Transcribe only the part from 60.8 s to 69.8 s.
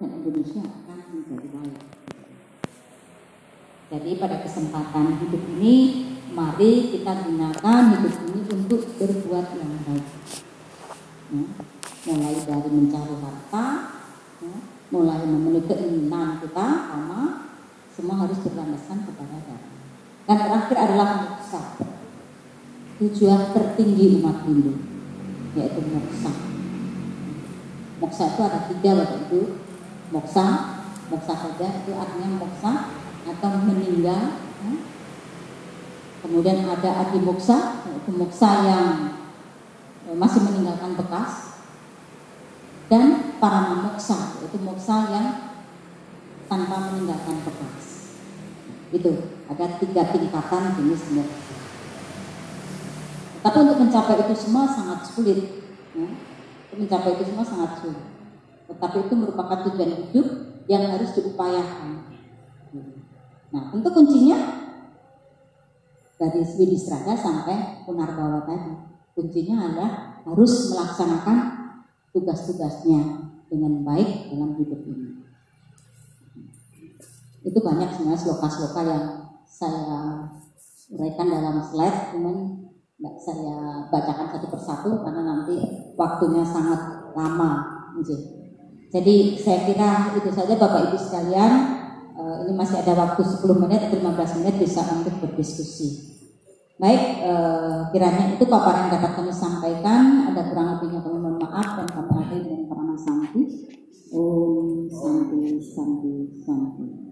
harus diupayakan. Nah, tentu kuncinya dari Swidisraga sampai Punarbawa tadi. Kuncinya